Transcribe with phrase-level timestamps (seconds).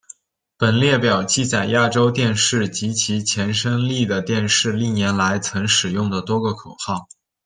[0.57, 7.07] 本列表记载亚洲电视及其前身丽的电视历年来曾使用的多个口号。